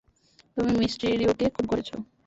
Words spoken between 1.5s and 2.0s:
খুন করেছ?